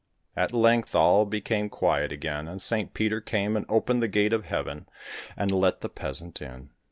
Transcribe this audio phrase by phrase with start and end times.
[0.35, 4.45] At length all became quiet again, and Saint Peter came and opened the gate of
[4.45, 4.89] heaven,
[5.37, 6.71] and let the peasant in.